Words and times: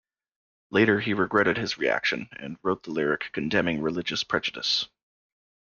Later 0.71 0.99
he 0.99 1.13
regretted 1.13 1.57
his 1.57 1.77
reaction, 1.77 2.27
and 2.39 2.57
wrote 2.63 2.81
the 2.81 2.89
lyric 2.89 3.29
condemning 3.33 3.83
religious 3.83 4.23
prejudice. 4.23 4.87